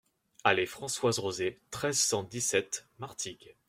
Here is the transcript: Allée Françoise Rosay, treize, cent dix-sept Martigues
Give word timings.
Allée 0.43 0.65
Françoise 0.65 1.19
Rosay, 1.19 1.59
treize, 1.69 1.99
cent 1.99 2.23
dix-sept 2.23 2.87
Martigues 2.97 3.55